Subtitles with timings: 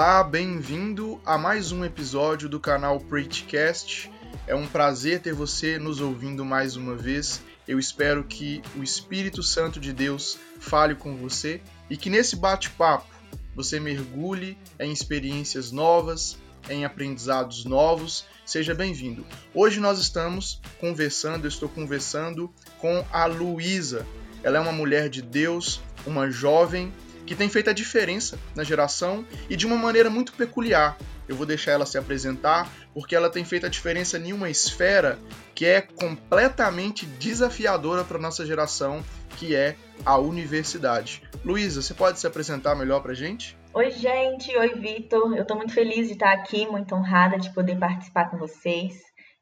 [0.00, 4.08] Olá, bem-vindo a mais um episódio do canal Preachcast.
[4.46, 7.42] É um prazer ter você nos ouvindo mais uma vez.
[7.66, 13.12] Eu espero que o Espírito Santo de Deus fale com você e que nesse bate-papo
[13.56, 16.38] você mergulhe em experiências novas,
[16.70, 18.24] em aprendizados novos.
[18.46, 19.26] Seja bem-vindo.
[19.52, 24.06] Hoje nós estamos conversando, eu estou conversando com a Luísa.
[24.44, 26.92] Ela é uma mulher de Deus, uma jovem
[27.28, 30.96] que tem feito a diferença na geração e de uma maneira muito peculiar.
[31.28, 35.18] Eu vou deixar ela se apresentar porque ela tem feito a diferença em uma esfera
[35.54, 39.04] que é completamente desafiadora para nossa geração,
[39.36, 41.22] que é a universidade.
[41.44, 43.58] Luísa, você pode se apresentar melhor para gente?
[43.74, 44.56] Oi, gente.
[44.56, 45.36] Oi, Vitor.
[45.36, 48.94] Eu estou muito feliz de estar aqui, muito honrada de poder participar com vocês.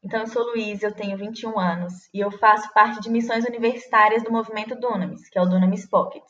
[0.03, 4.25] Então, eu sou Luísa, eu tenho 21 anos e eu faço parte de missões universitárias
[4.25, 6.25] do movimento Dunamis, que é o Dunamis Pocket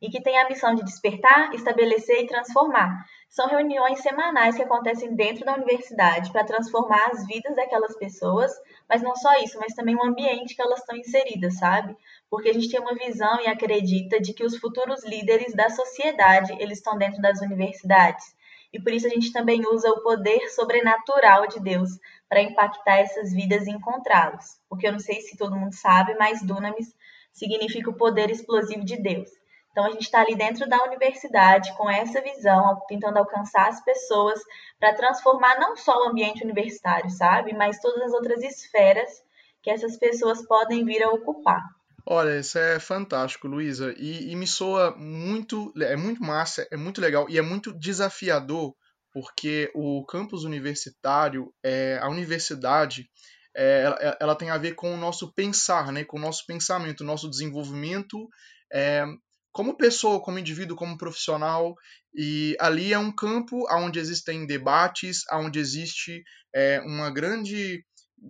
[0.00, 3.04] e que tem a missão de despertar, estabelecer e transformar.
[3.28, 8.50] São reuniões semanais que acontecem dentro da universidade para transformar as vidas daquelas pessoas,
[8.88, 11.96] mas não só isso, mas também o ambiente que elas estão inseridas, sabe?
[12.28, 16.56] Porque a gente tem uma visão e acredita de que os futuros líderes da sociedade,
[16.58, 18.34] eles estão dentro das universidades.
[18.72, 21.90] E por isso a gente também usa o poder sobrenatural de Deus
[22.28, 24.60] para impactar essas vidas e encontrá-los.
[24.68, 26.94] Porque eu não sei se todo mundo sabe, mas Dunamis
[27.32, 29.39] significa o poder explosivo de Deus.
[29.70, 34.40] Então, a gente está ali dentro da universidade com essa visão, tentando alcançar as pessoas
[34.78, 37.52] para transformar não só o ambiente universitário, sabe?
[37.52, 39.22] Mas todas as outras esferas
[39.62, 41.62] que essas pessoas podem vir a ocupar.
[42.06, 43.94] Olha, isso é fantástico, Luísa.
[43.96, 45.72] E, e, me soa muito.
[45.80, 48.74] É muito massa, é muito legal e é muito desafiador,
[49.12, 53.08] porque o campus universitário, é, a universidade,
[53.54, 57.02] é, ela, ela, tem a ver com o nosso pensar, né, com o nosso pensamento,
[57.02, 58.28] o nosso desenvolvimento
[58.72, 59.04] é,
[59.52, 61.74] como pessoa, como indivíduo, como profissional,
[62.14, 66.22] e ali é um campo onde existem debates, onde existe
[66.54, 67.84] é, uma grande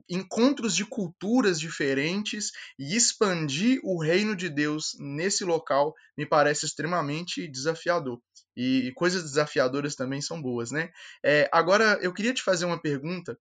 [0.09, 7.49] encontros de culturas diferentes e expandir o reino de Deus nesse local me parece extremamente
[7.49, 8.21] desafiador.
[8.56, 10.91] E, coisas desafiadoras também são boas, né?
[11.25, 13.39] É, agora eu queria te fazer uma pergunta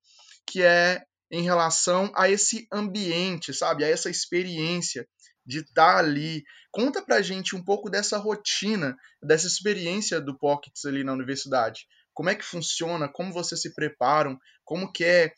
[0.47, 3.83] que é em relação a esse ambiente, sabe?
[3.83, 5.07] A essa experiência
[5.49, 6.43] de estar tá ali.
[6.71, 11.87] Conta pra gente um pouco dessa rotina, dessa experiência do Pockets ali na universidade.
[12.13, 13.07] Como é que funciona?
[13.07, 14.39] Como vocês se preparam?
[14.63, 15.33] Como que é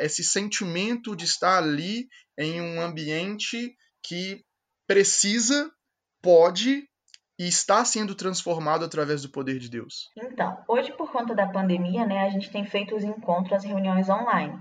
[0.00, 4.44] esse sentimento de estar ali em um ambiente que
[4.86, 5.70] precisa,
[6.20, 6.88] pode
[7.38, 10.10] e está sendo transformado através do poder de Deus?
[10.16, 14.08] Então, hoje por conta da pandemia, né, a gente tem feito os encontros, as reuniões
[14.08, 14.60] online.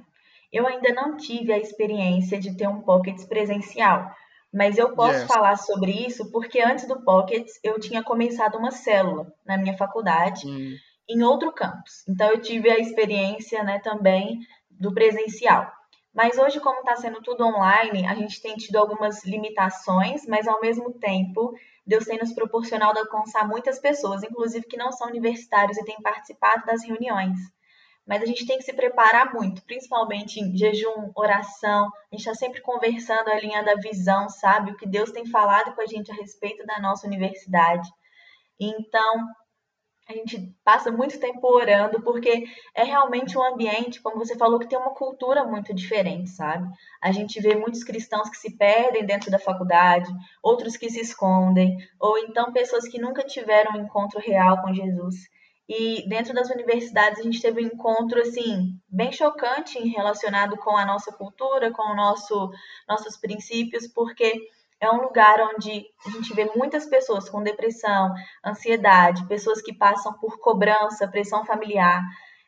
[0.51, 4.13] Eu ainda não tive a experiência de ter um Pockets presencial,
[4.53, 5.28] mas eu posso yes.
[5.28, 10.45] falar sobre isso porque antes do Pockets eu tinha começado uma célula na minha faculdade
[10.47, 10.75] hum.
[11.09, 12.06] em outro campus.
[12.07, 14.39] Então eu tive a experiência né, também
[14.69, 15.72] do presencial.
[16.13, 20.59] Mas hoje, como está sendo tudo online, a gente tem tido algumas limitações, mas ao
[20.59, 21.53] mesmo tempo,
[21.88, 26.66] Deus tem nos proporcionado alcançar muitas pessoas, inclusive que não são universitários e têm participado
[26.66, 27.39] das reuniões
[28.06, 31.85] mas a gente tem que se preparar muito, principalmente em jejum, oração.
[31.85, 34.72] A gente está sempre conversando a linha da visão, sabe?
[34.72, 37.88] O que Deus tem falado com a gente a respeito da nossa universidade.
[38.59, 39.28] Então,
[40.09, 42.44] a gente passa muito tempo orando, porque
[42.75, 46.68] é realmente um ambiente, como você falou, que tem uma cultura muito diferente, sabe?
[47.01, 50.12] A gente vê muitos cristãos que se perdem dentro da faculdade,
[50.44, 55.16] outros que se escondem, ou então pessoas que nunca tiveram um encontro real com Jesus.
[55.73, 60.85] E dentro das universidades a gente teve um encontro assim bem chocante relacionado com a
[60.85, 62.51] nossa cultura, com o nosso
[62.85, 64.49] nossos princípios, porque
[64.81, 68.13] é um lugar onde a gente vê muitas pessoas com depressão,
[68.45, 72.03] ansiedade, pessoas que passam por cobrança, pressão familiar,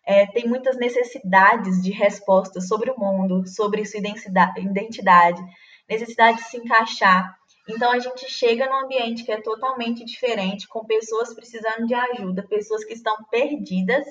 [0.05, 5.41] é, tem muitas necessidades de respostas sobre o mundo, sobre sua identidade,
[5.90, 7.37] necessidade de se encaixar.
[7.68, 12.46] Então a gente chega num ambiente que é totalmente diferente, com pessoas precisando de ajuda,
[12.48, 14.06] pessoas que estão perdidas,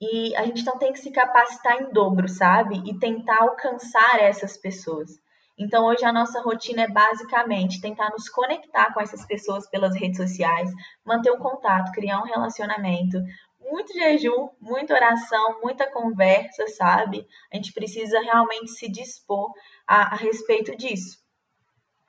[0.00, 2.82] e a gente então tem que se capacitar em dobro, sabe?
[2.86, 5.10] E tentar alcançar essas pessoas.
[5.58, 10.16] Então hoje a nossa rotina é basicamente tentar nos conectar com essas pessoas pelas redes
[10.16, 10.70] sociais,
[11.04, 13.18] manter um contato, criar um relacionamento,
[13.60, 17.26] muito jejum, muita oração, muita conversa, sabe?
[17.52, 19.52] A gente precisa realmente se dispor
[19.86, 21.20] a, a respeito disso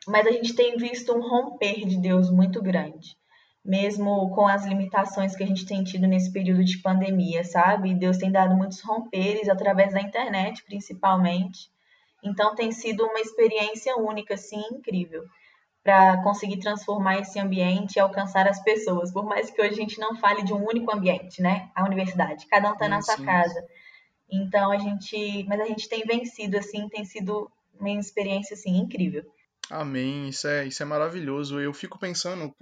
[0.07, 3.15] mas a gente tem visto um romper de Deus muito grande,
[3.63, 7.93] mesmo com as limitações que a gente tem tido nesse período de pandemia, sabe?
[7.93, 11.69] Deus tem dado muitos romperes através da internet, principalmente.
[12.23, 15.23] Então tem sido uma experiência única, assim, incrível.
[15.83, 19.11] para conseguir transformar esse ambiente e alcançar as pessoas.
[19.11, 21.69] Por mais que hoje a gente não fale de um único ambiente, né?
[21.75, 23.63] A universidade, cada um está na sua casa.
[24.29, 29.23] Então a gente, mas a gente tem vencido assim, tem sido uma experiência assim incrível.
[29.71, 31.59] Amém, isso é, isso é maravilhoso.
[31.59, 32.53] Eu fico pensando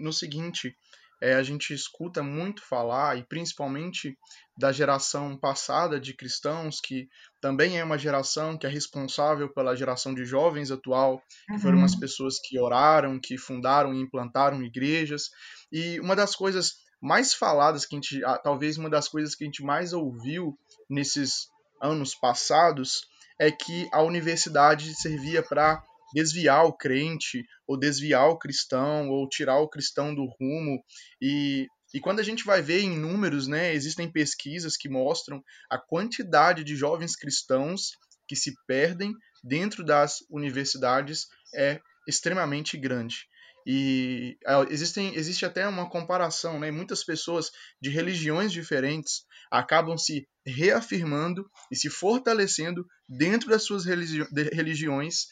[0.00, 0.76] no seguinte:
[1.22, 4.18] é, a gente escuta muito falar, e principalmente
[4.58, 7.08] da geração passada de cristãos, que
[7.40, 11.58] também é uma geração que é responsável pela geração de jovens atual, que uhum.
[11.60, 15.30] foram as pessoas que oraram, que fundaram e implantaram igrejas.
[15.70, 19.46] E uma das coisas mais faladas que a gente, talvez uma das coisas que a
[19.46, 20.58] gente mais ouviu
[20.90, 21.48] nesses
[21.80, 23.02] anos passados,
[23.38, 25.80] é que a universidade servia para
[26.12, 30.82] desviar o crente, ou desviar o cristão, ou tirar o cristão do rumo.
[31.20, 35.78] E, e quando a gente vai ver em números, né, existem pesquisas que mostram a
[35.78, 37.90] quantidade de jovens cristãos
[38.28, 39.12] que se perdem
[39.42, 43.26] dentro das universidades é extremamente grande.
[43.68, 44.38] E
[44.70, 46.70] existem, existe até uma comparação, né?
[46.70, 47.50] Muitas pessoas
[47.82, 54.22] de religiões diferentes acabam se reafirmando e se fortalecendo dentro das suas religi
[54.52, 55.26] religiões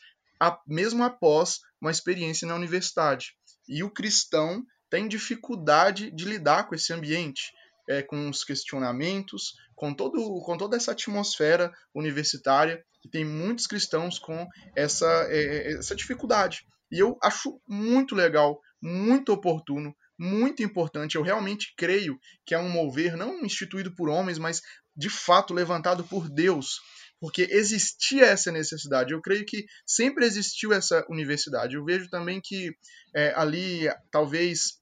[0.49, 3.33] a, mesmo após uma experiência na universidade.
[3.69, 7.53] E o cristão tem dificuldade de lidar com esse ambiente,
[7.89, 14.19] é, com os questionamentos, com, todo, com toda essa atmosfera universitária, e tem muitos cristãos
[14.19, 14.47] com
[14.77, 16.67] essa, é, essa dificuldade.
[16.91, 21.17] E eu acho muito legal, muito oportuno, muito importante.
[21.17, 24.63] Eu realmente creio que é um mover não instituído por homens, mas
[24.97, 26.81] de fato levantado por Deus
[27.21, 29.13] porque existia essa necessidade.
[29.13, 31.75] Eu creio que sempre existiu essa universidade.
[31.75, 32.71] Eu vejo também que
[33.15, 34.79] é, ali, talvez,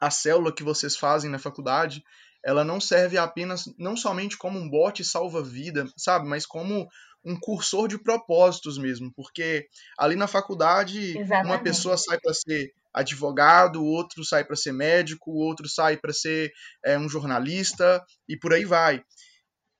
[0.00, 2.02] a célula que vocês fazem na faculdade,
[2.44, 6.88] ela não serve apenas, não somente como um bote salva-vida, sabe, mas como
[7.24, 9.66] um cursor de propósitos mesmo, porque
[9.96, 11.46] ali na faculdade Exatamente.
[11.46, 16.52] uma pessoa sai para ser advogado, outro sai para ser médico, outro sai para ser
[16.84, 19.02] é, um jornalista e por aí vai.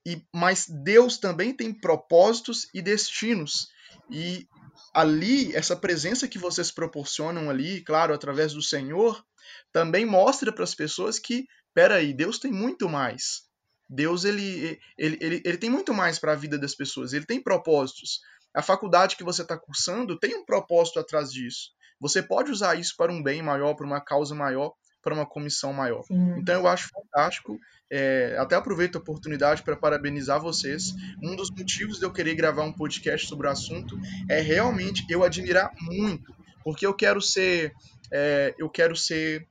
[0.06, 3.68] E, mas Deus também tem propósitos e destinos.
[4.10, 4.46] E
[4.92, 9.24] ali, essa presença que vocês proporcionam ali, claro, através do Senhor,
[9.72, 13.42] também mostra para as pessoas que, peraí, Deus tem muito mais.
[13.88, 17.42] Deus ele, ele, ele, ele tem muito mais para a vida das pessoas, ele tem
[17.42, 18.20] propósitos.
[18.54, 21.70] A faculdade que você está cursando tem um propósito atrás disso.
[22.00, 24.72] Você pode usar isso para um bem maior, para uma causa maior,
[25.02, 26.02] para uma comissão maior.
[26.04, 26.38] Sim.
[26.38, 27.58] Então eu acho fantástico.
[27.90, 30.94] É, até aproveito a oportunidade para parabenizar vocês.
[31.22, 35.24] Um dos motivos de eu querer gravar um podcast sobre o assunto é realmente eu
[35.24, 36.34] admirar muito,
[36.64, 37.72] porque eu quero ser,
[38.10, 39.46] é, eu quero ser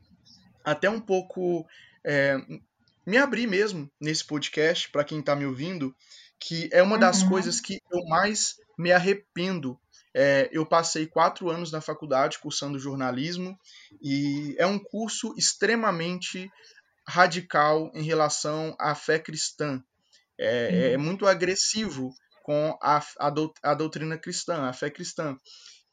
[0.63, 1.65] até um pouco
[2.03, 2.37] é,
[3.05, 5.95] me abrir mesmo nesse podcast para quem está me ouvindo,
[6.39, 7.29] que é uma das uhum.
[7.29, 9.77] coisas que eu mais me arrependo
[10.13, 13.57] é, eu passei quatro anos na faculdade cursando jornalismo
[14.01, 16.51] e é um curso extremamente
[17.07, 19.81] radical em relação à fé cristã.
[20.37, 22.13] É, é muito agressivo
[22.43, 25.37] com a, a, a, doutrina cristã, a fé cristã.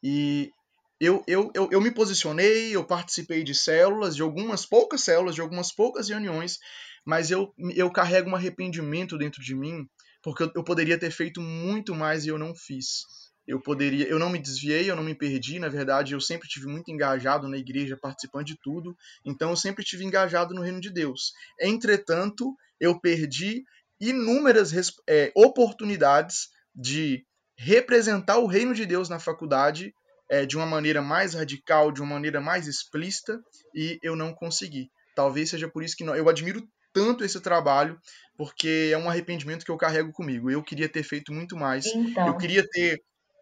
[0.03, 0.51] E
[0.99, 5.41] eu, eu, eu, eu me posicionei, eu participei de células, de algumas poucas células, de
[5.41, 6.57] algumas poucas reuniões,
[7.05, 9.87] mas eu, eu carrego um arrependimento dentro de mim,
[10.21, 13.03] porque eu, eu poderia ter feito muito mais e eu não fiz
[13.49, 16.67] eu poderia, eu não me desviei, eu não me perdi, na verdade, eu sempre tive
[16.67, 20.91] muito engajado na igreja, participando de tudo, então eu sempre tive engajado no reino de
[20.91, 21.33] Deus.
[21.59, 23.63] Entretanto, eu perdi
[23.99, 24.71] inúmeras
[25.09, 27.25] é, oportunidades de
[27.57, 29.91] representar o reino de Deus na faculdade
[30.29, 33.41] é, de uma maneira mais radical, de uma maneira mais explícita,
[33.73, 34.91] e eu não consegui.
[35.15, 36.63] Talvez seja por isso que não, eu admiro
[36.93, 37.99] tanto esse trabalho,
[38.37, 40.51] porque é um arrependimento que eu carrego comigo.
[40.51, 41.87] Eu queria ter feito muito mais.
[41.87, 42.27] Então.
[42.27, 43.01] Eu queria ter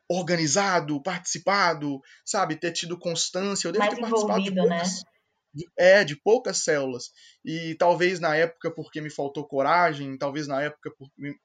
[0.09, 3.67] organizado, participado, sabe, ter tido constância.
[3.67, 4.61] Eu devo Mais ter participado de né?
[4.61, 5.01] poucas, né?
[5.53, 7.11] de, é, de poucas células.
[7.43, 10.91] E talvez na época porque me faltou coragem, talvez na época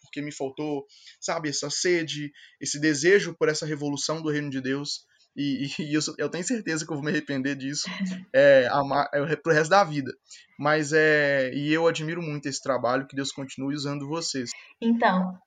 [0.01, 0.85] porque me faltou,
[1.21, 5.07] sabe, essa sede, esse desejo por essa revolução do reino de Deus.
[5.35, 7.89] E, e eu, eu, tenho certeza que eu vou me arrepender disso
[8.35, 10.13] é, amar, é, pro resto da vida.
[10.59, 11.53] Mas é.
[11.55, 14.51] E eu admiro muito esse trabalho, que Deus continue usando vocês.
[14.81, 15.39] Então,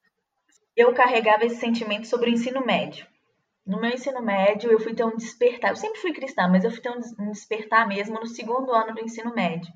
[0.76, 3.08] eu carregava esse sentimento sobre o ensino médio.
[3.66, 5.72] No meu ensino médio, eu fui ter um despertar.
[5.72, 9.02] Eu sempre fui cristã, mas eu fui ter um despertar mesmo no segundo ano do
[9.02, 9.72] ensino médio,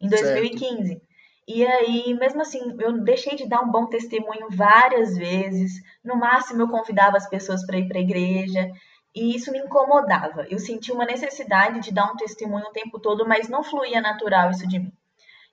[0.00, 0.88] em 2015.
[0.88, 1.12] Certo.
[1.48, 5.72] E aí, mesmo assim, eu deixei de dar um bom testemunho várias vezes.
[6.04, 8.70] No máximo, eu convidava as pessoas para ir para a igreja.
[9.14, 10.46] E isso me incomodava.
[10.48, 14.50] Eu sentia uma necessidade de dar um testemunho o tempo todo, mas não fluía natural
[14.50, 14.92] isso de mim.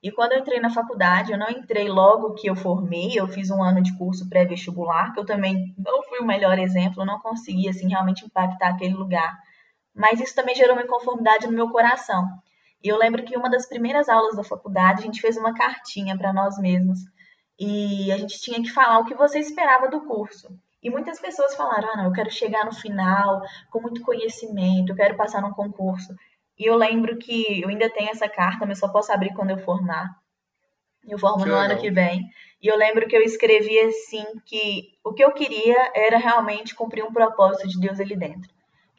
[0.02, 3.52] E quando eu entrei na faculdade, eu não entrei logo que eu formei, eu fiz
[3.52, 7.68] um ano de curso pré-vestibular, que eu também não fui o melhor exemplo, não consegui
[7.68, 9.38] assim realmente impactar aquele lugar.
[9.94, 12.26] mas isso também gerou uma inconformidade no meu coração.
[12.84, 16.18] E eu lembro que uma das primeiras aulas da faculdade, a gente fez uma cartinha
[16.18, 17.00] para nós mesmos.
[17.60, 20.48] E a gente tinha que falar o que você esperava do curso.
[20.82, 24.96] E muitas pessoas falaram: ah, não, eu quero chegar no final com muito conhecimento, eu
[24.96, 26.16] quero passar num concurso.
[26.60, 29.58] E eu lembro que eu ainda tenho essa carta, mas só posso abrir quando eu
[29.60, 30.10] formar.
[31.08, 31.72] Eu formo que no legal.
[31.72, 32.30] ano que vem.
[32.62, 37.04] E eu lembro que eu escrevi assim que o que eu queria era realmente cumprir
[37.04, 38.50] um propósito de Deus ali dentro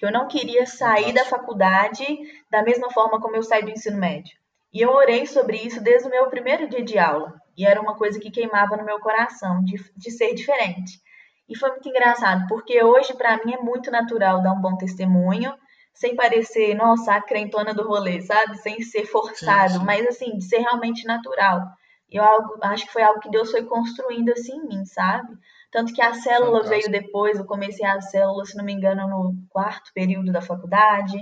[0.00, 2.02] que eu não queria sair da faculdade
[2.50, 4.35] da mesma forma como eu saí do ensino médio.
[4.73, 7.35] E eu orei sobre isso desde o meu primeiro dia de aula.
[7.55, 10.99] E era uma coisa que queimava no meu coração, de, de ser diferente.
[11.47, 15.52] E foi muito engraçado, porque hoje, para mim, é muito natural dar um bom testemunho,
[15.92, 18.56] sem parecer, nossa, a crentona do rolê, sabe?
[18.59, 19.85] Sem ser forçado, sim, sim.
[19.85, 21.62] mas assim, de ser realmente natural.
[22.11, 25.37] Eu algo, acho que foi algo que Deus foi construindo assim em mim, sabe?
[25.70, 26.90] Tanto que a célula Fantástico.
[26.90, 31.16] veio depois, eu comecei a célula, se não me engano, no quarto período da faculdade.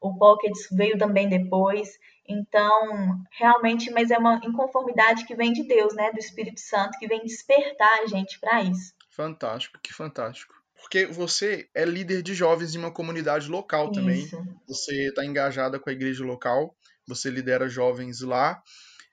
[0.00, 1.98] O Pockets veio também depois.
[2.26, 6.12] Então, realmente, mas é uma inconformidade que vem de Deus, né?
[6.12, 8.94] Do Espírito Santo, que vem despertar a gente para isso.
[9.10, 10.54] Fantástico, que fantástico.
[10.80, 14.24] Porque você é líder de jovens de uma comunidade local também.
[14.24, 14.42] Isso.
[14.66, 16.74] Você está engajada com a igreja local,
[17.06, 18.62] você lidera jovens lá.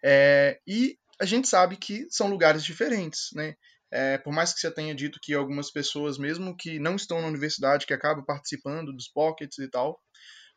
[0.04, 3.56] É, e a gente sabe que são lugares diferentes, né?
[3.92, 7.28] É, por mais que você tenha dito que algumas pessoas, mesmo que não estão na
[7.28, 10.00] universidade, que acabam participando dos pockets e tal,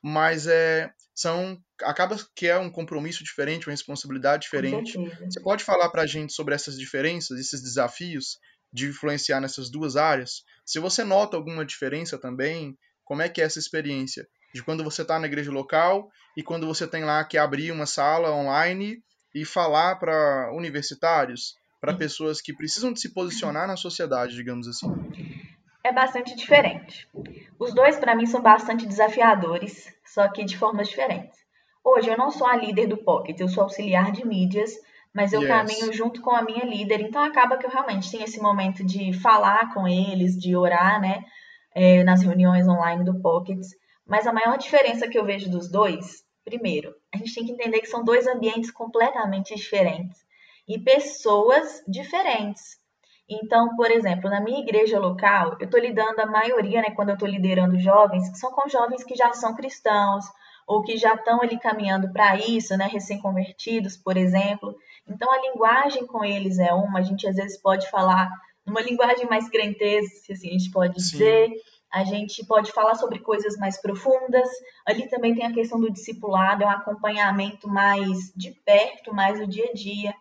[0.02, 4.96] mas é, são acaba que é um compromisso diferente, uma responsabilidade diferente.
[5.24, 8.38] Você pode falar para a gente sobre essas diferenças, esses desafios
[8.72, 10.44] de influenciar nessas duas áreas?
[10.64, 15.02] Se você nota alguma diferença também, como é que é essa experiência de quando você
[15.02, 19.02] está na igreja local e quando você tem lá que abrir uma sala online
[19.34, 21.56] e falar para universitários?
[21.80, 24.88] para pessoas que precisam de se posicionar na sociedade, digamos assim?
[25.82, 27.08] É bastante diferente.
[27.58, 31.38] Os dois, para mim, são bastante desafiadores, só que de formas diferentes.
[31.84, 34.72] Hoje, eu não sou a líder do Pocket, eu sou auxiliar de mídias,
[35.18, 35.48] mas eu yes.
[35.48, 39.12] caminho junto com a minha líder, então acaba que eu realmente tenho esse momento de
[39.12, 41.24] falar com eles, de orar, né,
[41.74, 43.70] é, nas reuniões online do Pockets.
[44.06, 47.80] Mas a maior diferença que eu vejo dos dois, primeiro, a gente tem que entender
[47.80, 50.20] que são dois ambientes completamente diferentes
[50.68, 52.78] e pessoas diferentes.
[53.28, 57.14] Então, por exemplo, na minha igreja local, eu estou lidando a maioria, né, quando eu
[57.14, 60.24] estou liderando jovens, são com jovens que já são cristãos
[60.68, 64.76] ou que já estão ali caminhando para isso, né, recém-convertidos, por exemplo.
[65.08, 68.30] Então, a linguagem com eles é uma, a gente às vezes pode falar
[68.66, 71.12] numa linguagem mais crenteza, se assim a gente pode Sim.
[71.12, 71.50] dizer.
[71.90, 74.46] A gente pode falar sobre coisas mais profundas.
[74.86, 79.46] Ali também tem a questão do discipulado, é um acompanhamento mais de perto, mais do
[79.46, 80.14] dia a dia.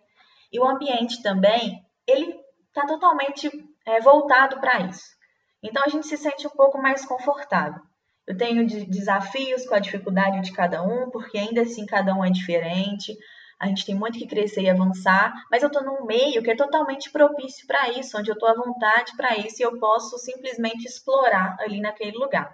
[0.49, 2.39] E o ambiente também, ele
[2.69, 3.51] está totalmente
[3.85, 5.17] é, voltado para isso.
[5.61, 7.81] Então a gente se sente um pouco mais confortável.
[8.27, 12.25] Eu tenho de desafios com a dificuldade de cada um, porque ainda assim cada um
[12.25, 13.17] é diferente.
[13.57, 16.55] A gente tem muito que crescer e avançar, mas eu estou num meio que é
[16.55, 20.85] totalmente propício para isso, onde eu estou à vontade para isso e eu posso simplesmente
[20.85, 22.53] explorar ali naquele lugar.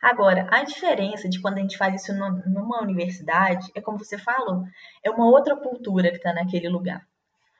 [0.00, 4.62] Agora, a diferença de quando a gente faz isso numa universidade é como você falou,
[5.02, 7.04] é uma outra cultura que está naquele lugar.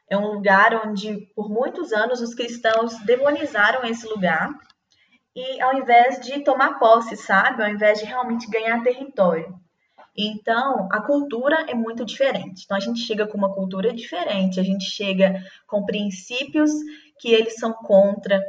[0.09, 4.49] É um lugar onde, por muitos anos, os cristãos demonizaram esse lugar
[5.35, 7.63] e, ao invés de tomar posse, sabe?
[7.63, 9.55] Ao invés de realmente ganhar território.
[10.17, 12.65] Então, a cultura é muito diferente.
[12.65, 16.73] Então, a gente chega com uma cultura diferente, a gente chega com princípios
[17.21, 18.43] que eles são contra,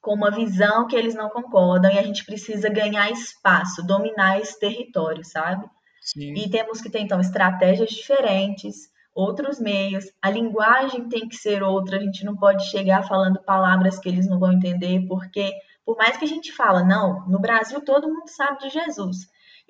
[0.00, 4.58] com uma visão que eles não concordam, e a gente precisa ganhar espaço, dominar esse
[4.58, 5.66] território, sabe?
[6.00, 6.32] Sim.
[6.32, 11.98] E temos que ter, então, estratégias diferentes, outros meios, a linguagem tem que ser outra,
[11.98, 15.52] a gente não pode chegar falando palavras que eles não vão entender, porque
[15.84, 19.16] por mais que a gente fala, não, no Brasil todo mundo sabe de Jesus.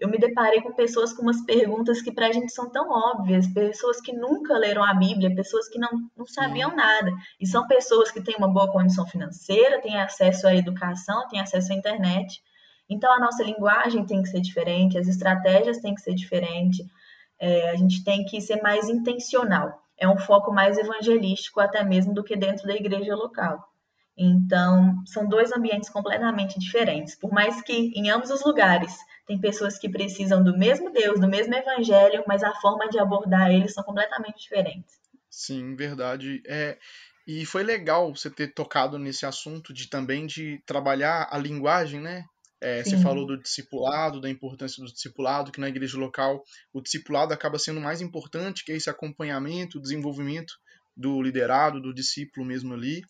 [0.00, 3.46] Eu me deparei com pessoas com umas perguntas que para a gente são tão óbvias,
[3.52, 7.12] pessoas que nunca leram a Bíblia, pessoas que não, não sabiam nada.
[7.38, 11.72] E são pessoas que têm uma boa condição financeira, têm acesso à educação, têm acesso
[11.72, 12.42] à internet.
[12.88, 16.84] Então a nossa linguagem tem que ser diferente, as estratégias têm que ser diferentes,
[17.38, 19.82] é, a gente tem que ser mais intencional.
[19.98, 23.69] É um foco mais evangelístico até mesmo do que dentro da igreja local.
[24.22, 27.14] Então, são dois ambientes completamente diferentes.
[27.14, 28.94] Por mais que em ambos os lugares
[29.26, 33.50] tem pessoas que precisam do mesmo Deus, do mesmo evangelho, mas a forma de abordar
[33.50, 35.00] eles são completamente diferentes.
[35.30, 36.42] Sim, verdade.
[36.46, 36.76] É,
[37.26, 42.26] e foi legal você ter tocado nesse assunto de também de trabalhar a linguagem, né?
[42.60, 47.32] É, você falou do discipulado, da importância do discipulado, que na igreja local o discipulado
[47.32, 50.52] acaba sendo mais importante, que é esse acompanhamento, o desenvolvimento
[50.94, 53.00] do liderado, do discípulo mesmo ali.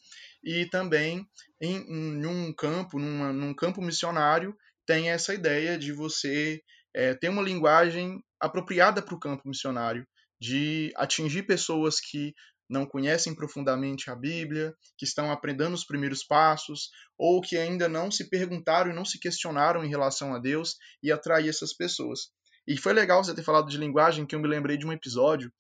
[0.43, 1.27] E também
[1.61, 4.57] em, em um campo, numa, num campo missionário,
[4.87, 6.61] tem essa ideia de você
[6.95, 10.07] é, ter uma linguagem apropriada para o campo missionário,
[10.41, 12.35] de atingir pessoas que
[12.69, 18.11] não conhecem profundamente a Bíblia, que estão aprendendo os primeiros passos, ou que ainda não
[18.11, 22.31] se perguntaram e não se questionaram em relação a Deus, e atrair essas pessoas.
[22.67, 25.53] E foi legal você ter falado de linguagem, que eu me lembrei de um episódio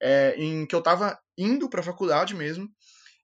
[0.00, 2.68] é, em que eu estava indo para a faculdade mesmo,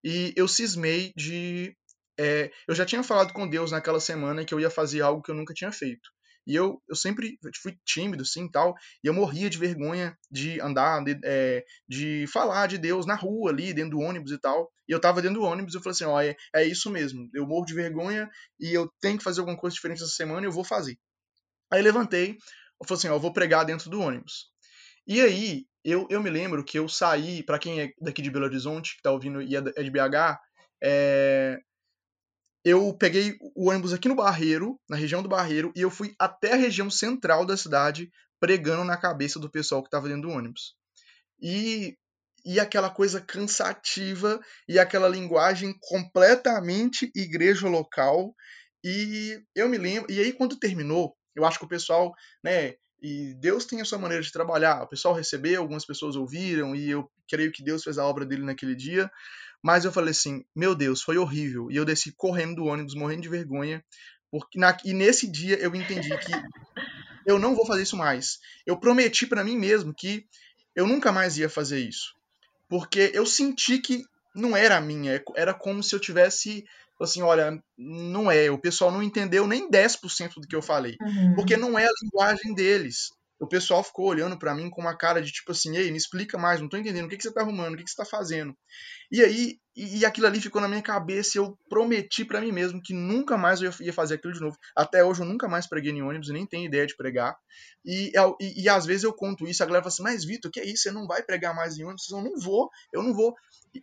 [0.05, 1.77] e eu cismei de.
[2.19, 5.31] É, eu já tinha falado com Deus naquela semana que eu ia fazer algo que
[5.31, 6.11] eu nunca tinha feito.
[6.47, 11.03] E eu, eu sempre fui tímido, assim, tal, e eu morria de vergonha de andar,
[11.05, 14.71] de, é, de falar de Deus na rua ali, dentro do ônibus e tal.
[14.89, 17.29] E eu tava dentro do ônibus e eu falei assim, ó, é, é isso mesmo,
[17.35, 18.29] eu morro de vergonha
[18.59, 20.99] e eu tenho que fazer alguma coisa diferente essa semana e eu vou fazer.
[21.71, 22.37] Aí levantei,
[22.81, 24.51] eu falei assim, ó, eu vou pregar dentro do ônibus.
[25.07, 28.45] E aí, eu, eu me lembro que eu saí, para quem é daqui de Belo
[28.45, 30.39] Horizonte, que tá ouvindo e é de BH,
[30.83, 31.59] é,
[32.65, 36.53] eu peguei o ônibus aqui no Barreiro, na região do Barreiro, e eu fui até
[36.53, 40.75] a região central da cidade pregando na cabeça do pessoal que estava dentro do ônibus.
[41.41, 41.97] E,
[42.45, 48.35] e aquela coisa cansativa e aquela linguagem completamente igreja local.
[48.85, 52.13] E eu me lembro, e aí quando terminou, eu acho que o pessoal,
[52.45, 54.83] né, e Deus tem a sua maneira de trabalhar.
[54.83, 58.45] O pessoal recebeu, algumas pessoas ouviram, e eu creio que Deus fez a obra dele
[58.45, 59.11] naquele dia.
[59.63, 61.71] Mas eu falei assim, meu Deus, foi horrível.
[61.71, 63.85] E eu desci correndo do ônibus, morrendo de vergonha.
[64.31, 66.33] Porque na, e nesse dia eu entendi que
[67.27, 68.39] eu não vou fazer isso mais.
[68.67, 70.27] Eu prometi para mim mesmo que
[70.75, 72.15] eu nunca mais ia fazer isso.
[72.69, 74.05] Porque eu senti que
[74.35, 75.23] não era a minha.
[75.35, 76.65] Era como se eu tivesse
[77.05, 81.35] assim, olha, não é, o pessoal não entendeu nem 10% do que eu falei, uhum.
[81.35, 83.09] porque não é a linguagem deles
[83.41, 86.37] o pessoal ficou olhando para mim com uma cara de tipo assim, ei, me explica
[86.37, 88.05] mais, não tô entendendo, o que, que você tá arrumando, o que, que você tá
[88.05, 88.55] fazendo?
[89.11, 92.53] E aí, e, e aquilo ali ficou na minha cabeça e eu prometi para mim
[92.53, 94.57] mesmo que nunca mais eu ia fazer aquilo de novo.
[94.77, 97.37] Até hoje eu nunca mais preguei em ônibus, nem tenho ideia de pregar.
[97.85, 100.61] E, e, e às vezes eu conto isso, a galera fala assim, mas Vitor, que
[100.61, 100.83] é isso?
[100.83, 102.11] Você não vai pregar mais em ônibus?
[102.11, 103.35] Eu não vou, eu não vou.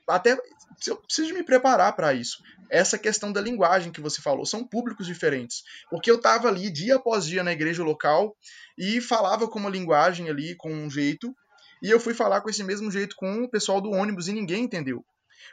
[0.08, 0.38] Até
[0.86, 2.38] eu preciso me preparar para isso.
[2.70, 5.64] Essa questão da linguagem que você falou, são públicos diferentes.
[5.90, 8.36] Porque eu tava ali dia após dia na igreja local,
[8.78, 11.34] e falava com uma linguagem ali, com um jeito,
[11.82, 14.64] e eu fui falar com esse mesmo jeito com o pessoal do ônibus e ninguém
[14.64, 15.04] entendeu.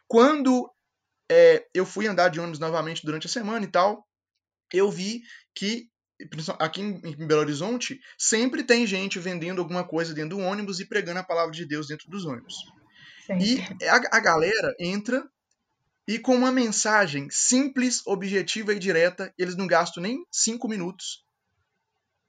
[0.06, 0.70] Quando
[1.30, 4.06] é, eu fui andar de ônibus novamente durante a semana e tal,
[4.72, 5.22] eu vi
[5.54, 5.88] que
[6.58, 11.20] aqui em Belo Horizonte sempre tem gente vendendo alguma coisa dentro do ônibus e pregando
[11.20, 12.54] a palavra de Deus dentro dos ônibus.
[13.26, 13.38] Sim.
[13.38, 15.28] E a, a galera entra
[16.06, 21.23] e com uma mensagem simples, objetiva e direta, eles não gastam nem cinco minutos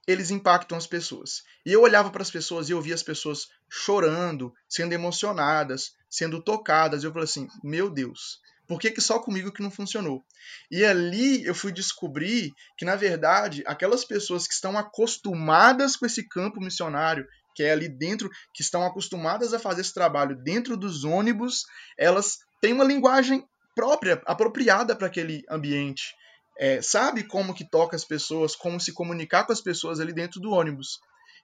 [0.08, 1.44] eles impactam as pessoas.
[1.66, 6.42] E eu olhava para as pessoas e eu via as pessoas chorando, sendo emocionadas, sendo
[6.42, 7.04] tocadas.
[7.04, 10.24] Eu falei assim: meu Deus, por que, que só comigo que não funcionou?
[10.70, 16.28] E ali eu fui descobrir que, na verdade, aquelas pessoas que estão acostumadas com esse
[16.28, 21.04] campo missionário, que é ali dentro, que estão acostumadas a fazer esse trabalho dentro dos
[21.04, 21.64] ônibus,
[21.98, 26.14] elas têm uma linguagem própria, apropriada para aquele ambiente
[26.58, 30.40] é, sabe como que toca as pessoas, como se comunicar com as pessoas ali dentro
[30.40, 31.00] do ônibus.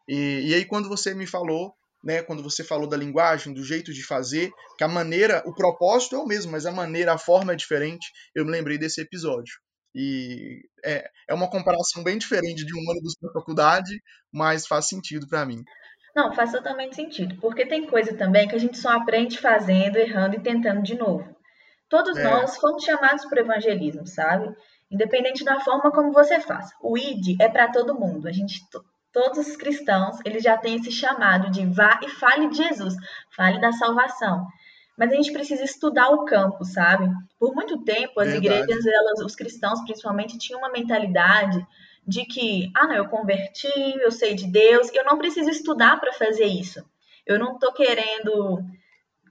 [0.07, 3.93] E, e aí quando você me falou, né, quando você falou da linguagem, do jeito
[3.93, 7.53] de fazer, que a maneira, o propósito é o mesmo, mas a maneira, a forma
[7.53, 9.53] é diferente, eu me lembrei desse episódio.
[9.93, 15.27] E é, é uma comparação bem diferente de um ônibus para faculdade, mas faz sentido
[15.27, 15.63] para mim.
[16.15, 20.35] Não, faz totalmente sentido, porque tem coisa também que a gente só aprende fazendo, errando
[20.35, 21.35] e tentando de novo.
[21.89, 22.23] Todos é.
[22.23, 24.53] nós fomos chamados para o evangelismo, sabe?
[24.91, 26.71] Independente da forma como você faz.
[26.81, 28.27] O ID é para todo mundo.
[28.27, 28.61] A gente
[29.13, 32.95] todos os cristãos, eles já têm esse chamado de vá e fale de Jesus,
[33.35, 34.47] fale da salvação.
[34.97, 37.09] Mas a gente precisa estudar o campo, sabe?
[37.39, 38.61] Por muito tempo as Verdade.
[38.61, 41.65] igrejas, elas, os cristãos principalmente tinham uma mentalidade
[42.05, 46.13] de que, ah, não, eu converti, eu sei de Deus, eu não preciso estudar para
[46.13, 46.83] fazer isso.
[47.25, 48.63] Eu não estou querendo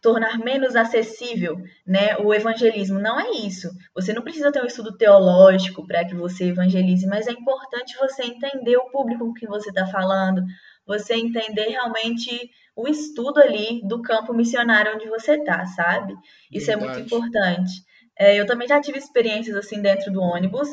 [0.01, 2.99] tornar menos acessível né, o evangelismo.
[2.99, 3.71] Não é isso.
[3.95, 8.25] Você não precisa ter um estudo teológico para que você evangelize, mas é importante você
[8.25, 10.43] entender o público com que você está falando,
[10.87, 16.15] você entender realmente o estudo ali do campo missionário onde você está, sabe?
[16.51, 16.71] Isso Verdade.
[16.71, 17.73] é muito importante.
[18.19, 20.69] É, eu também já tive experiências assim dentro do ônibus,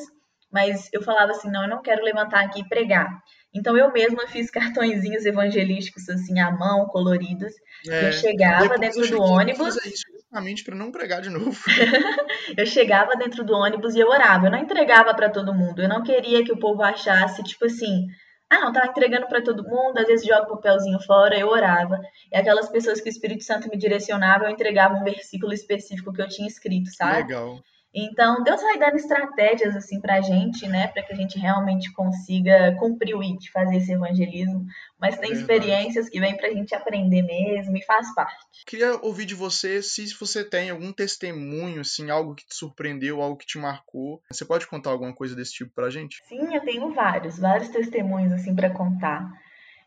[0.51, 3.21] mas eu falava assim, não, eu não quero levantar aqui e pregar.
[3.57, 7.53] Então eu mesma fiz cartõezinhos evangelísticos assim à mão, coloridos.
[7.87, 9.75] É, eu chegava dentro do ônibus.
[9.85, 11.57] Isso justamente para não pregar de novo.
[12.57, 14.47] eu chegava dentro do ônibus e eu orava.
[14.47, 15.81] Eu não entregava para todo mundo.
[15.81, 18.07] Eu não queria que o povo achasse tipo assim,
[18.49, 21.99] ah, não, tava entregando para todo mundo, às vezes joga o papelzinho fora, eu orava.
[22.31, 26.21] E aquelas pessoas que o Espírito Santo me direcionava, eu entregava um versículo específico que
[26.21, 27.23] eu tinha escrito, sabe?
[27.23, 27.59] Legal.
[27.93, 31.91] Então, Deus vai dando estratégias assim para a gente, né, para que a gente realmente
[31.93, 34.65] consiga cumprir o IT, fazer esse evangelismo.
[34.99, 35.41] Mas tem Verdade.
[35.41, 38.45] experiências que vêm para a gente aprender mesmo e faz parte.
[38.65, 43.37] Queria ouvir de você se você tem algum testemunho, assim, algo que te surpreendeu, algo
[43.37, 44.21] que te marcou.
[44.29, 46.21] Você pode contar alguma coisa desse tipo para a gente?
[46.27, 49.31] Sim, eu tenho vários, vários testemunhos assim para contar.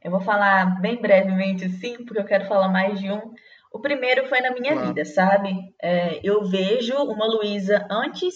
[0.02, 3.34] Eu vou falar bem brevemente, sim, porque eu quero falar mais de um.
[3.70, 4.88] O primeiro foi na minha claro.
[4.88, 5.54] vida, sabe?
[5.80, 8.34] É, eu vejo uma Luísa antes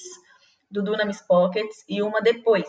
[0.71, 2.69] do Dunamis Pockets e uma depois.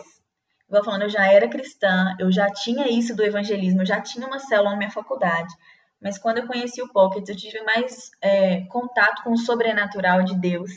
[0.68, 4.26] Igual falando, eu já era cristã, eu já tinha isso do evangelismo, eu já tinha
[4.26, 5.54] uma célula na minha faculdade.
[6.02, 10.34] Mas quando eu conheci o Pockets, eu tive mais é, contato com o sobrenatural de
[10.36, 10.72] Deus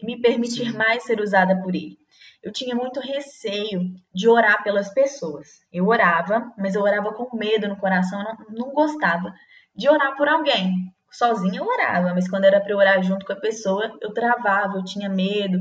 [0.00, 0.78] e me permitir Sim.
[0.78, 1.98] mais ser usada por Ele.
[2.42, 5.60] Eu tinha muito receio de orar pelas pessoas.
[5.70, 9.34] Eu orava, mas eu orava com medo no coração, eu não, não gostava
[9.74, 13.40] de orar por alguém sozinha eu orava, mas quando era para orar junto com a
[13.40, 15.58] pessoa, eu travava, eu tinha medo,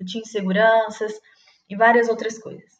[0.00, 1.12] eu tinha inseguranças
[1.68, 2.74] e várias outras coisas.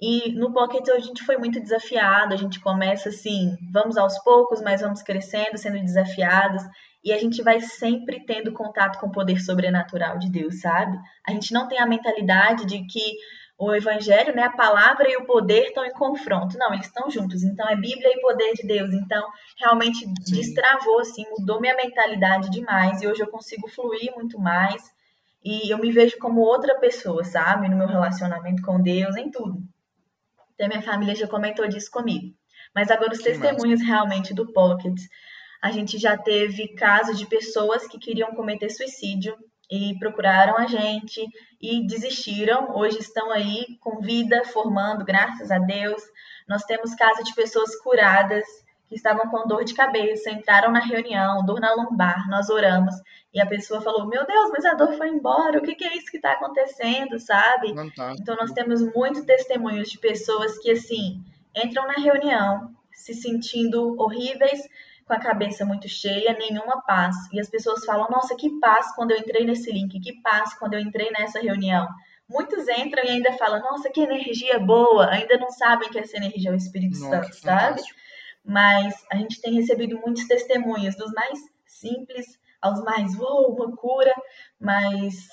[0.00, 4.60] E no Pocket a gente foi muito desafiado, a gente começa assim, vamos aos poucos,
[4.62, 6.62] mas vamos crescendo, sendo desafiados,
[7.02, 10.96] e a gente vai sempre tendo contato com o poder sobrenatural de Deus, sabe?
[11.26, 13.16] A gente não tem a mentalidade de que
[13.58, 16.56] o evangelho, né, a palavra e o poder estão em confronto.
[16.56, 17.42] Não, eles estão juntos.
[17.42, 18.92] Então é Bíblia e poder de Deus.
[18.92, 20.36] Então realmente Sim.
[20.36, 24.80] destravou assim, mudou minha mentalidade demais e hoje eu consigo fluir muito mais
[25.44, 29.60] e eu me vejo como outra pessoa, sabe, no meu relacionamento com Deus, em tudo.
[30.54, 32.34] Até minha família já comentou disso comigo.
[32.74, 34.96] Mas agora os que testemunhos realmente do Pocket,
[35.62, 39.36] a gente já teve casos de pessoas que queriam cometer suicídio
[39.70, 41.26] e procuraram a gente
[41.60, 42.76] e desistiram.
[42.76, 46.02] Hoje estão aí com vida, formando, graças a Deus.
[46.48, 48.44] Nós temos casos de pessoas curadas
[48.88, 52.94] que estavam com dor de cabeça, entraram na reunião, dor na lombar, nós oramos
[53.32, 55.96] e a pessoa falou: Meu Deus, mas a dor foi embora, o que, que é
[55.96, 57.74] isso que está acontecendo, sabe?
[57.74, 58.22] Fantástico.
[58.22, 61.22] Então, nós temos muitos testemunhos de pessoas que, assim,
[61.54, 64.60] entram na reunião se sentindo horríveis,
[65.08, 67.16] com a cabeça muito cheia, nenhuma paz.
[67.32, 70.74] E as pessoas falam: Nossa, que paz quando eu entrei nesse link, que paz quando
[70.74, 71.88] eu entrei nessa reunião.
[72.28, 75.08] Muitos entram e ainda falam: Nossa, que energia boa.
[75.10, 77.82] Ainda não sabem que essa energia é o Espírito Nossa, Santo, sabe?
[78.44, 84.12] Mas a gente tem recebido muitos testemunhos, dos mais simples aos mais, uou, uma cura,
[84.60, 85.28] mas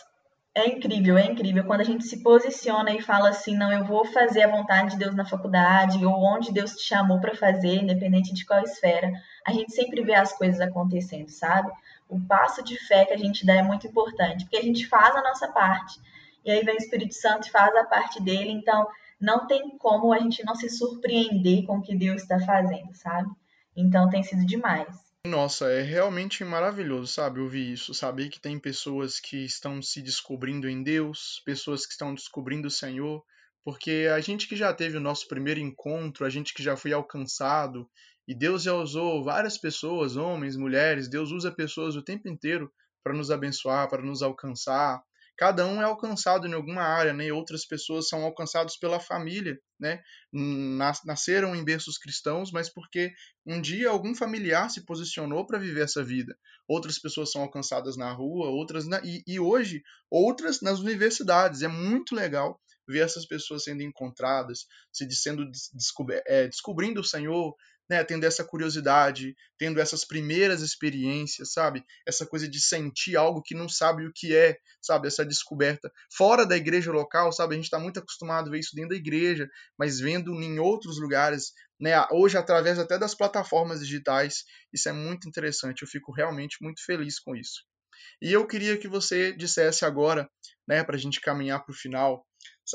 [0.57, 4.05] é incrível, é incrível quando a gente se posiciona e fala assim, não, eu vou
[4.05, 8.33] fazer a vontade de Deus na faculdade ou onde Deus te chamou para fazer, independente
[8.33, 9.11] de qual esfera.
[9.45, 11.69] A gente sempre vê as coisas acontecendo, sabe?
[12.07, 15.13] O passo de fé que a gente dá é muito importante, porque a gente faz
[15.13, 15.99] a nossa parte.
[16.45, 18.87] E aí vem o Espírito Santo e faz a parte dele, então
[19.19, 23.29] não tem como a gente não se surpreender com o que Deus está fazendo, sabe?
[23.75, 25.04] Então tem sido demais.
[25.25, 30.69] Nossa, é realmente maravilhoso, sabe, ouvir isso, saber que tem pessoas que estão se descobrindo
[30.69, 33.23] em Deus, pessoas que estão descobrindo o Senhor,
[33.63, 36.93] porque a gente que já teve o nosso primeiro encontro, a gente que já foi
[36.93, 37.89] alcançado,
[38.27, 42.71] e Deus já usou várias pessoas, homens, mulheres, Deus usa pessoas o tempo inteiro
[43.03, 45.01] para nos abençoar, para nos alcançar,
[45.37, 47.31] cada um é alcançado em alguma área, né?
[47.31, 50.01] Outras pessoas são alcançados pela família, né?
[51.03, 53.13] Nasceram em berços cristãos, mas porque
[53.45, 56.37] um dia algum familiar se posicionou para viver essa vida.
[56.67, 59.01] Outras pessoas são alcançadas na rua, outras na...
[59.03, 61.61] e, e hoje outras nas universidades.
[61.61, 65.49] É muito legal ver essas pessoas sendo encontradas, se sendo
[66.27, 67.55] é, descobrindo o Senhor,
[67.89, 71.83] né, tendo essa curiosidade, tendo essas primeiras experiências, sabe?
[72.07, 75.07] Essa coisa de sentir algo que não sabe o que é, sabe?
[75.07, 77.53] Essa descoberta fora da igreja local, sabe?
[77.53, 80.99] A gente está muito acostumado a ver isso dentro da igreja, mas vendo em outros
[80.99, 81.93] lugares, né?
[82.11, 84.43] Hoje através até das plataformas digitais,
[84.73, 85.83] isso é muito interessante.
[85.83, 87.63] Eu fico realmente muito feliz com isso.
[88.21, 90.29] E eu queria que você dissesse agora,
[90.67, 92.25] né, para a gente caminhar para o final,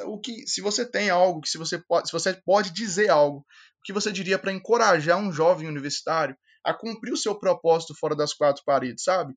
[0.04, 3.38] o que, se você tem algo, que se você pode, se você pode dizer algo,
[3.38, 8.14] o que você diria para encorajar um jovem universitário a cumprir o seu propósito fora
[8.14, 9.34] das quatro paredes, sabe?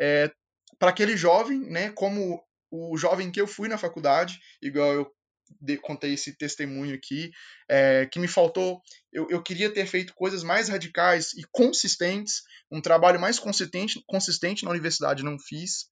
[0.00, 0.30] É,
[0.78, 5.12] para aquele jovem, né, como o jovem que eu fui na faculdade, igual eu
[5.60, 7.30] de, contei esse testemunho aqui,
[7.68, 8.80] é, que me faltou.
[9.12, 14.64] Eu, eu queria ter feito coisas mais radicais e consistentes, um trabalho mais consistente, consistente
[14.64, 15.90] na universidade, não fiz.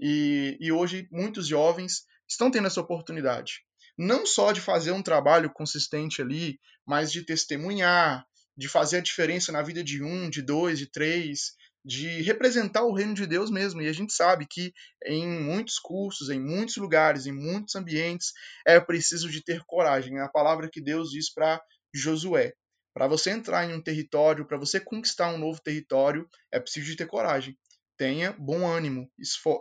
[0.00, 3.62] E, e hoje muitos jovens estão tendo essa oportunidade.
[3.96, 9.52] Não só de fazer um trabalho consistente ali, mas de testemunhar, de fazer a diferença
[9.52, 11.52] na vida de um, de dois, de três,
[11.84, 13.82] de representar o reino de Deus mesmo.
[13.82, 14.72] E a gente sabe que
[15.04, 18.32] em muitos cursos, em muitos lugares, em muitos ambientes,
[18.66, 20.18] é preciso de ter coragem.
[20.18, 21.60] É a palavra que Deus diz para
[21.94, 22.52] Josué.
[22.94, 26.96] Para você entrar em um território, para você conquistar um novo território, é preciso de
[26.96, 27.56] ter coragem.
[27.96, 29.08] Tenha bom ânimo,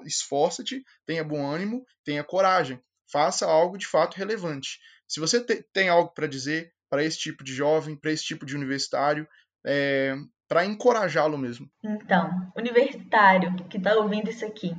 [0.05, 4.79] esforça-te, tenha bom ânimo, tenha coragem, faça algo de fato relevante.
[5.07, 8.45] Se você te, tem algo para dizer para esse tipo de jovem, para esse tipo
[8.45, 9.27] de universitário,
[9.65, 10.13] é,
[10.47, 11.69] para encorajá-lo mesmo.
[11.81, 14.75] Então, universitário que está ouvindo isso aqui,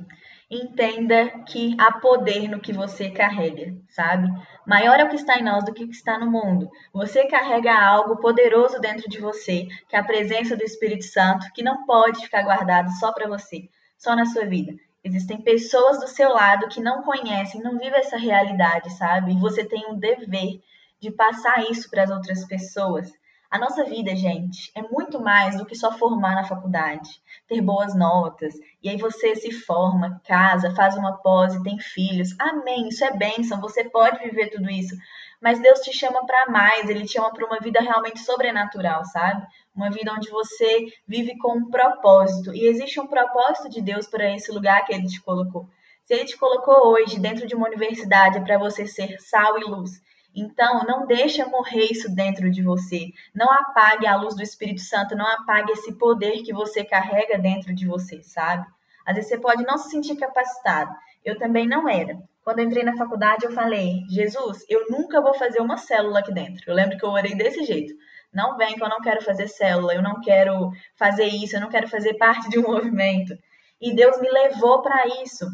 [0.54, 4.28] entenda que há poder no que você carrega, sabe?
[4.66, 6.70] Maior é o que está em nós do que o que está no mundo.
[6.92, 11.62] Você carrega algo poderoso dentro de você, que é a presença do Espírito Santo, que
[11.62, 14.74] não pode ficar guardado só para você, só na sua vida.
[15.02, 19.32] Existem pessoas do seu lado que não conhecem, não vivem essa realidade, sabe?
[19.32, 20.60] E você tem um dever
[21.00, 23.10] de passar isso para as outras pessoas.
[23.52, 27.10] A nossa vida, gente, é muito mais do que só formar na faculdade,
[27.46, 32.34] ter boas notas, e aí você se forma, casa, faz uma pós e tem filhos.
[32.40, 34.96] Amém, isso é bênção, você pode viver tudo isso.
[35.38, 39.46] Mas Deus te chama para mais, Ele te chama para uma vida realmente sobrenatural, sabe?
[39.76, 42.54] Uma vida onde você vive com um propósito.
[42.54, 45.68] E existe um propósito de Deus para esse lugar que Ele te colocou.
[46.06, 50.00] Se Ele te colocou hoje dentro de uma universidade para você ser sal e luz.
[50.34, 53.10] Então, não deixa morrer isso dentro de você.
[53.34, 57.74] Não apague a luz do Espírito Santo, não apague esse poder que você carrega dentro
[57.74, 58.66] de você, sabe?
[59.04, 60.94] Às vezes você pode não se sentir capacitado.
[61.24, 62.18] Eu também não era.
[62.42, 66.32] Quando eu entrei na faculdade, eu falei: Jesus, eu nunca vou fazer uma célula aqui
[66.32, 66.62] dentro.
[66.66, 67.94] Eu lembro que eu orei desse jeito.
[68.32, 71.68] Não vem que eu não quero fazer célula, eu não quero fazer isso, eu não
[71.68, 73.36] quero fazer parte de um movimento.
[73.80, 75.46] E Deus me levou para isso.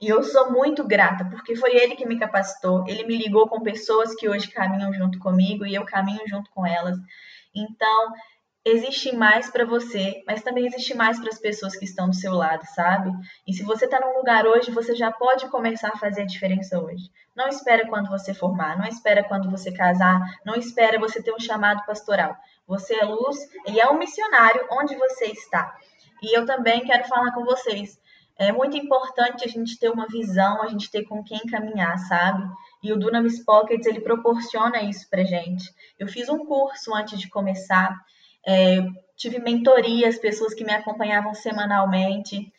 [0.00, 2.84] E eu sou muito grata, porque foi ele que me capacitou.
[2.88, 6.66] Ele me ligou com pessoas que hoje caminham junto comigo e eu caminho junto com
[6.66, 6.96] elas.
[7.54, 8.12] Então,
[8.64, 12.32] existe mais para você, mas também existe mais para as pessoas que estão do seu
[12.32, 13.10] lado, sabe?
[13.46, 16.80] E se você está num lugar hoje, você já pode começar a fazer a diferença
[16.80, 17.10] hoje.
[17.36, 21.40] Não espera quando você formar, não espera quando você casar, não espera você ter um
[21.40, 22.34] chamado pastoral.
[22.66, 23.36] Você é luz
[23.66, 25.76] e é um missionário onde você está.
[26.22, 28.00] E eu também quero falar com vocês
[28.40, 32.42] é muito importante a gente ter uma visão, a gente ter com quem caminhar, sabe?
[32.82, 35.70] E o Dunamis Pockets, ele proporciona isso pra gente.
[35.98, 37.94] Eu fiz um curso antes de começar,
[38.46, 38.78] é,
[39.14, 42.50] tive mentorias, pessoas que me acompanhavam semanalmente.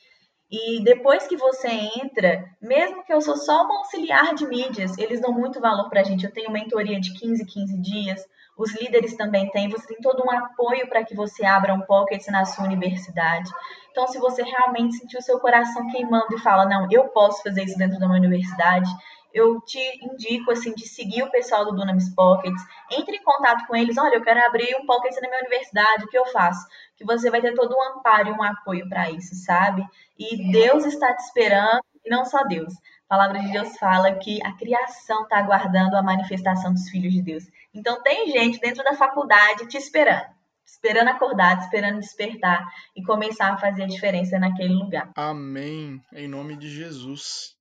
[0.51, 5.21] E depois que você entra, mesmo que eu sou só uma auxiliar de mídias, eles
[5.21, 6.25] dão muito valor pra gente.
[6.25, 10.29] Eu tenho mentoria de 15, 15 dias, os líderes também têm, você tem todo um
[10.29, 13.49] apoio para que você abra um pocket na sua universidade.
[13.91, 17.63] Então, se você realmente sentiu o seu coração queimando e fala, não, eu posso fazer
[17.63, 18.89] isso dentro da minha universidade,
[19.33, 23.75] eu te indico assim de seguir o pessoal do Dunamis Pockets, entre em contato com
[23.75, 26.65] eles, olha, eu quero abrir um pocket na minha universidade, o que eu faço?
[26.95, 29.85] Que você vai ter todo um amparo e um apoio para isso, sabe?
[30.17, 32.73] E Deus está te esperando, e não só Deus.
[33.09, 37.21] A palavra de Deus fala que a criação está aguardando a manifestação dos filhos de
[37.21, 37.43] Deus.
[37.73, 40.29] Então tem gente dentro da faculdade te esperando,
[40.65, 42.65] esperando acordar, esperando despertar
[42.95, 45.11] e começar a fazer a diferença naquele lugar.
[45.15, 46.01] Amém.
[46.13, 47.55] Em nome de Jesus.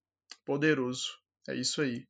[0.44, 1.19] Poderoso.
[1.50, 2.06] É isso aí.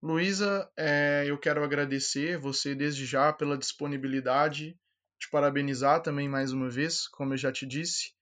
[0.00, 4.78] Luísa, é, eu quero agradecer você desde já pela disponibilidade,
[5.18, 8.12] te parabenizar também mais uma vez, como eu já te disse.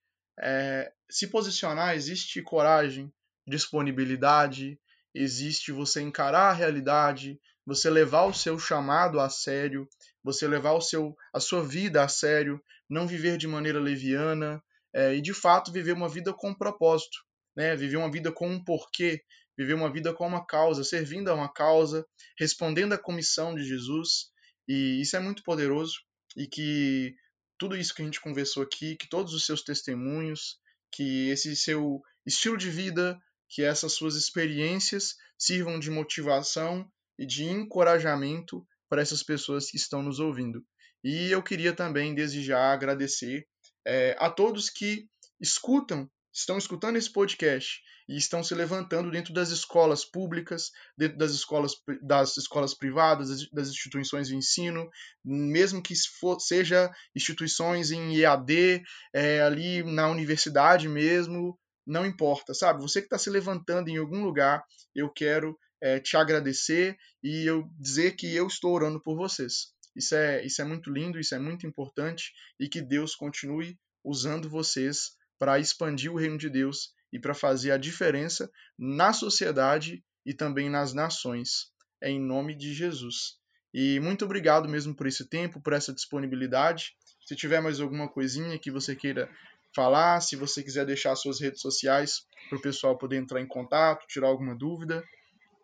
[0.40, 3.12] É, se posicionar, existe coragem,
[3.46, 4.80] disponibilidade,
[5.14, 9.86] existe você encarar a realidade, você levar o seu chamado a sério,
[10.24, 12.58] você levar o seu, a sua vida a sério,
[12.88, 14.62] não viver de maneira leviana
[14.94, 17.18] é, e de fato viver uma vida com propósito,
[17.54, 17.76] né?
[17.76, 19.22] Viver uma vida com um porquê,
[19.58, 22.06] viver uma vida com uma causa, servindo a uma causa,
[22.38, 24.30] respondendo à comissão de Jesus.
[24.68, 25.94] E isso é muito poderoso
[26.36, 27.16] e que
[27.58, 30.60] tudo isso que a gente conversou aqui, que todos os seus testemunhos,
[30.92, 33.18] que esse seu estilo de vida,
[33.48, 40.02] que essas suas experiências sirvam de motivação e de encorajamento para essas pessoas que estão
[40.02, 40.64] nos ouvindo.
[41.02, 43.46] E eu queria também, desde já, agradecer
[43.84, 45.08] é, a todos que
[45.40, 51.32] escutam, estão escutando esse podcast e estão se levantando dentro das escolas públicas, dentro das
[51.32, 54.88] escolas, das escolas privadas, das instituições de ensino,
[55.22, 62.80] mesmo que for, seja instituições em EAD, é, ali na universidade mesmo, não importa, sabe?
[62.80, 67.68] Você que está se levantando em algum lugar, eu quero é, te agradecer e eu
[67.78, 69.72] dizer que eu estou orando por vocês.
[69.94, 74.48] Isso é, isso é muito lindo, isso é muito importante e que Deus continue usando
[74.48, 80.34] vocês para expandir o reino de Deus e para fazer a diferença na sociedade e
[80.34, 81.72] também nas nações.
[82.02, 83.38] É em nome de Jesus.
[83.72, 86.92] E muito obrigado mesmo por esse tempo, por essa disponibilidade.
[87.26, 89.28] Se tiver mais alguma coisinha que você queira
[89.74, 94.06] falar, se você quiser deixar suas redes sociais para o pessoal poder entrar em contato,
[94.06, 95.04] tirar alguma dúvida,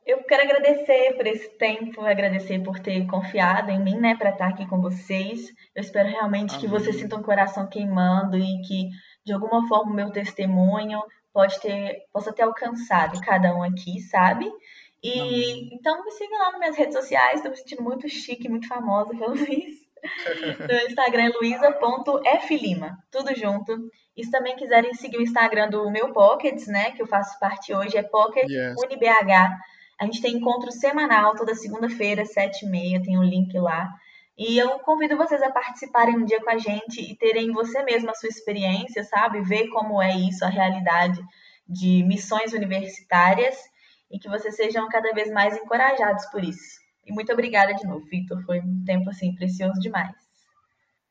[0.06, 4.48] eu quero agradecer por esse tempo, agradecer por ter confiado em mim, né, para estar
[4.48, 5.48] aqui com vocês.
[5.74, 6.60] Eu espero realmente Amém.
[6.60, 8.90] que você sinta um coração queimando e que
[9.24, 14.50] de alguma forma o meu testemunho pode ter, possa ter alcançado cada um aqui, sabe?
[15.02, 15.70] E Amém.
[15.72, 19.10] então me siga lá nas minhas redes sociais, estou me sentindo muito chique, muito famosa
[19.18, 19.84] pelo isso.
[20.60, 23.90] No Instagram é luisa.flima, tudo junto.
[24.16, 27.74] E se também quiserem seguir o Instagram do meu Pockets, né, que eu faço parte
[27.74, 28.76] hoje, é Pocket yes.
[28.82, 29.58] UniBH.
[30.00, 33.92] A gente tem encontro semanal, toda segunda-feira, sete e meia, tem o um link lá.
[34.36, 38.10] E eu convido vocês a participarem um dia com a gente e terem você mesma
[38.10, 39.40] a sua experiência, sabe?
[39.42, 41.22] Ver como é isso, a realidade
[41.68, 43.56] de missões universitárias
[44.10, 46.80] e que vocês sejam cada vez mais encorajados por isso.
[47.06, 48.42] E muito obrigada de novo, Vitor.
[48.44, 50.14] Foi um tempo assim precioso demais.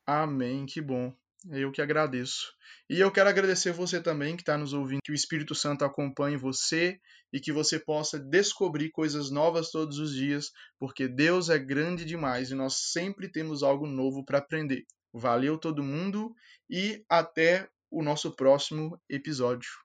[0.06, 1.12] Amém, que bom.
[1.50, 2.52] Eu que agradeço.
[2.88, 6.36] E eu quero agradecer você também que está nos ouvindo, que o Espírito Santo acompanhe
[6.36, 6.98] você
[7.32, 12.50] e que você possa descobrir coisas novas todos os dias, porque Deus é grande demais
[12.50, 14.84] e nós sempre temos algo novo para aprender.
[15.12, 16.34] Valeu todo mundo
[16.68, 19.83] e até o nosso próximo episódio.